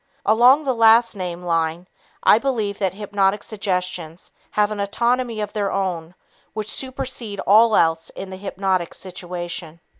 [0.25, 1.87] Along the last named line,
[2.23, 6.15] I believe that hypnotic suggestions have an autonomy of their own
[6.53, 9.79] which supersede all else in the hypnotic situation.